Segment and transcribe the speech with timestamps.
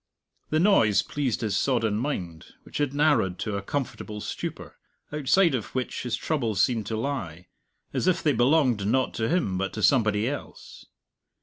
[0.49, 4.79] The noise pleased his sodden mind, which had narrowed to a comfortable stupor
[5.13, 7.49] outside of which his troubles seemed to lie,
[7.93, 10.87] as if they belonged not to him but to somebody else.